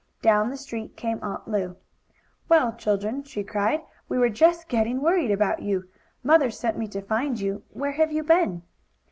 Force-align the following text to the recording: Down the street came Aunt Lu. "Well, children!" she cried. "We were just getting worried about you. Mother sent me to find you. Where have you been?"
Down 0.23 0.49
the 0.49 0.57
street 0.57 0.97
came 0.97 1.19
Aunt 1.21 1.47
Lu. 1.47 1.75
"Well, 2.49 2.73
children!" 2.73 3.21
she 3.21 3.43
cried. 3.43 3.83
"We 4.09 4.17
were 4.17 4.29
just 4.29 4.67
getting 4.67 4.99
worried 4.99 5.29
about 5.29 5.61
you. 5.61 5.89
Mother 6.23 6.49
sent 6.49 6.75
me 6.75 6.87
to 6.87 7.03
find 7.03 7.39
you. 7.39 7.61
Where 7.69 7.91
have 7.91 8.11
you 8.11 8.23
been?" 8.23 8.63